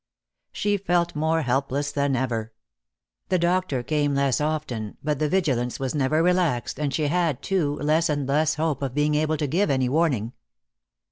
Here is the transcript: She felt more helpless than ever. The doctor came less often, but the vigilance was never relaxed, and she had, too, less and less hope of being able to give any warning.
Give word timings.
She 0.51 0.77
felt 0.77 1.15
more 1.15 1.43
helpless 1.43 1.91
than 1.91 2.15
ever. 2.15 2.51
The 3.29 3.37
doctor 3.37 3.83
came 3.83 4.15
less 4.15 4.41
often, 4.41 4.97
but 5.03 5.19
the 5.19 5.29
vigilance 5.29 5.79
was 5.79 5.93
never 5.93 6.23
relaxed, 6.23 6.79
and 6.79 6.91
she 6.91 7.05
had, 7.05 7.43
too, 7.43 7.75
less 7.75 8.09
and 8.09 8.27
less 8.27 8.55
hope 8.55 8.81
of 8.81 8.95
being 8.95 9.13
able 9.13 9.37
to 9.37 9.45
give 9.45 9.69
any 9.69 9.89
warning. 9.89 10.33